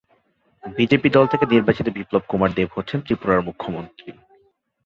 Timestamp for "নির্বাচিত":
1.45-1.87